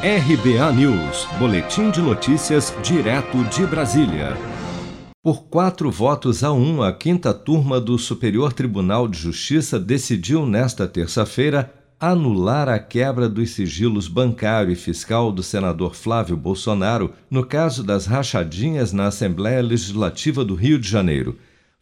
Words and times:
RBA 0.00 0.72
News, 0.74 1.26
Boletim 1.40 1.90
de 1.90 2.00
Notícias, 2.00 2.72
direto 2.84 3.42
de 3.46 3.66
Brasília. 3.66 4.36
Por 5.20 5.46
quatro 5.48 5.90
votos 5.90 6.44
a 6.44 6.52
um, 6.52 6.84
a 6.84 6.92
quinta 6.92 7.34
turma 7.34 7.80
do 7.80 7.98
Superior 7.98 8.52
Tribunal 8.52 9.08
de 9.08 9.18
Justiça 9.18 9.76
decidiu 9.76 10.46
nesta 10.46 10.86
terça-feira 10.86 11.74
anular 11.98 12.68
a 12.68 12.78
quebra 12.78 13.28
dos 13.28 13.50
sigilos 13.50 14.06
bancário 14.06 14.70
e 14.70 14.76
fiscal 14.76 15.32
do 15.32 15.42
senador 15.42 15.96
Flávio 15.96 16.36
Bolsonaro 16.36 17.12
no 17.28 17.44
caso 17.44 17.82
das 17.82 18.06
rachadinhas 18.06 18.92
na 18.92 19.08
Assembleia 19.08 19.60
Legislativa 19.60 20.44
do 20.44 20.54
Rio 20.54 20.78
de 20.78 20.88
Janeiro. 20.88 21.36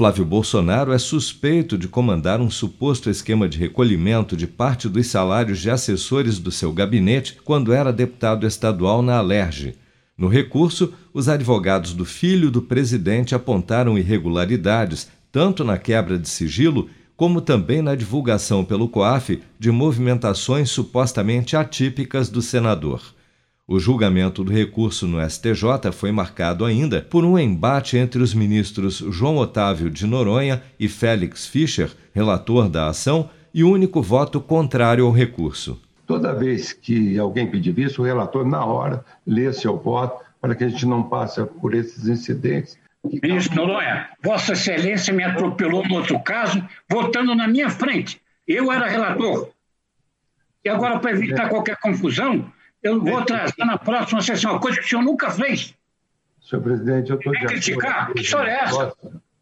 Flávio 0.00 0.24
Bolsonaro 0.24 0.94
é 0.94 0.98
suspeito 0.98 1.76
de 1.76 1.86
comandar 1.86 2.40
um 2.40 2.48
suposto 2.48 3.10
esquema 3.10 3.46
de 3.46 3.58
recolhimento 3.58 4.34
de 4.34 4.46
parte 4.46 4.88
dos 4.88 5.06
salários 5.08 5.58
de 5.58 5.68
assessores 5.68 6.38
do 6.38 6.50
seu 6.50 6.72
gabinete 6.72 7.36
quando 7.44 7.70
era 7.70 7.92
deputado 7.92 8.46
estadual 8.46 9.02
na 9.02 9.18
Alerj. 9.18 9.74
No 10.16 10.26
recurso, 10.26 10.94
os 11.12 11.28
advogados 11.28 11.92
do 11.92 12.06
filho 12.06 12.50
do 12.50 12.62
presidente 12.62 13.34
apontaram 13.34 13.98
irregularidades 13.98 15.06
tanto 15.30 15.64
na 15.64 15.76
quebra 15.76 16.18
de 16.18 16.30
sigilo 16.30 16.88
como 17.14 17.42
também 17.42 17.82
na 17.82 17.94
divulgação 17.94 18.64
pelo 18.64 18.88
COAF 18.88 19.42
de 19.58 19.70
movimentações 19.70 20.70
supostamente 20.70 21.58
atípicas 21.58 22.30
do 22.30 22.40
senador. 22.40 23.02
O 23.72 23.78
julgamento 23.78 24.42
do 24.42 24.52
recurso 24.52 25.06
no 25.06 25.24
STJ 25.24 25.92
foi 25.92 26.10
marcado 26.10 26.64
ainda 26.64 27.02
por 27.02 27.24
um 27.24 27.38
embate 27.38 27.96
entre 27.96 28.20
os 28.20 28.34
ministros 28.34 28.96
João 28.96 29.36
Otávio 29.36 29.88
de 29.88 30.08
Noronha 30.08 30.60
e 30.76 30.88
Félix 30.88 31.46
Fischer, 31.46 31.88
relator 32.12 32.68
da 32.68 32.88
ação, 32.88 33.30
e 33.54 33.62
único 33.62 34.02
voto 34.02 34.40
contrário 34.40 35.06
ao 35.06 35.12
recurso. 35.12 35.80
Toda 36.04 36.34
vez 36.34 36.72
que 36.72 37.16
alguém 37.16 37.48
pedir 37.48 37.78
isso, 37.78 38.02
o 38.02 38.04
relator, 38.04 38.44
na 38.44 38.64
hora, 38.64 39.04
lê 39.24 39.52
seu 39.52 39.76
voto 39.76 40.20
para 40.40 40.56
que 40.56 40.64
a 40.64 40.68
gente 40.68 40.84
não 40.84 41.04
passe 41.04 41.40
por 41.60 41.72
esses 41.72 42.08
incidentes. 42.08 42.76
Ministro 43.22 43.54
Noronha, 43.54 44.08
Vossa 44.20 44.54
Excelência 44.54 45.14
me 45.14 45.22
atropelou 45.22 45.86
no 45.86 45.94
outro 45.94 46.18
caso, 46.18 46.60
votando 46.90 47.36
na 47.36 47.46
minha 47.46 47.70
frente. 47.70 48.20
Eu 48.48 48.72
era 48.72 48.88
relator. 48.88 49.50
E 50.64 50.68
agora, 50.68 50.98
para 50.98 51.12
evitar 51.12 51.48
qualquer 51.48 51.76
confusão, 51.76 52.52
eu 52.82 53.00
vou 53.00 53.24
trazer 53.24 53.64
na 53.64 53.78
próxima 53.78 54.22
sessão, 54.22 54.58
coisa 54.58 54.78
que 54.78 54.86
o 54.86 54.88
senhor 54.88 55.02
nunca 55.02 55.30
fez. 55.30 55.74
Senhor 56.42 56.62
presidente, 56.62 57.10
eu 57.10 57.16
estou 57.16 57.32
de 57.32 57.46
criticar? 57.46 58.12
Que 58.12 58.22
história 58.22 58.50
é 58.50 58.60
essa? 58.64 58.92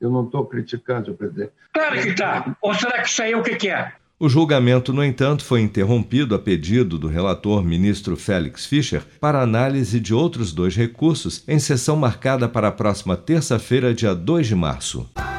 Eu 0.01 0.11
não 0.11 0.25
estou 0.25 0.45
criticando, 0.47 1.07
senhor 1.07 1.17
presidente. 1.17 1.53
Claro 1.73 2.01
que 2.01 2.09
está. 2.09 2.57
Ou 2.61 2.75
será 2.75 3.03
que 3.03 3.09
isso 3.09 3.23
aí 3.23 3.33
é 3.33 3.37
o 3.37 3.43
que, 3.43 3.57
que 3.57 3.69
é? 3.69 3.93
O 4.21 4.29
julgamento, 4.29 4.93
no 4.93 5.05
entanto, 5.05 5.45
foi 5.45 5.61
interrompido 5.61 6.35
a 6.35 6.41
pedido 6.41 6.99
do 6.99 7.07
relator 7.07 7.65
ministro 7.65 8.17
Félix 8.17 8.67
Fischer 8.67 9.03
para 9.21 9.41
análise 9.41 10.01
de 10.01 10.13
outros 10.13 10.53
dois 10.53 10.75
recursos 10.75 11.45
em 11.47 11.61
sessão 11.61 11.95
marcada 11.95 12.49
para 12.49 12.67
a 12.67 12.73
próxima 12.73 13.17
terça-feira, 13.17 13.95
dia 13.95 14.15
2 14.15 14.49
de 14.49 14.57
março. 14.57 15.09